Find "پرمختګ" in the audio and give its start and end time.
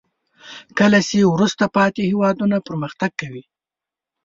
2.67-3.11